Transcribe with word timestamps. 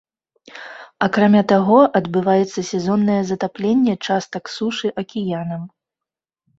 Акрамя 1.07 1.43
таго, 1.51 1.79
адбываецца 2.01 2.65
сезоннае 2.71 3.21
затапленне 3.31 3.93
частак 4.11 4.43
сушы 4.59 4.87
акіянам. 5.07 5.63